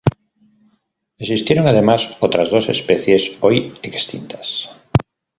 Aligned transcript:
Existieron 1.19 1.67
además 1.67 2.17
otras 2.21 2.49
dos 2.49 2.69
especies 2.69 3.37
hoy 3.41 3.71
extintas. 3.83 4.71